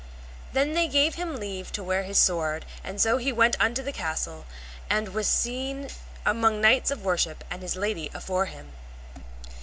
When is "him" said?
1.13-1.35, 8.47-8.71